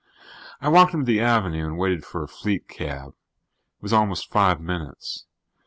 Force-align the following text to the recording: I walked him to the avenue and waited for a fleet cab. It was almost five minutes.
I 0.59 0.67
walked 0.67 0.95
him 0.95 1.01
to 1.01 1.05
the 1.05 1.19
avenue 1.21 1.63
and 1.63 1.77
waited 1.77 2.03
for 2.03 2.23
a 2.23 2.27
fleet 2.27 2.67
cab. 2.67 3.09
It 3.09 3.83
was 3.83 3.93
almost 3.93 4.31
five 4.31 4.59
minutes. 4.59 5.27